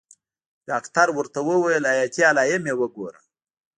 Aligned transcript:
ډاکتر 0.69 1.07
ورته 1.17 1.39
وويل 1.49 1.83
حياتي 1.91 2.21
علايم 2.29 2.63
يې 2.69 2.75
وګوره. 2.81 3.19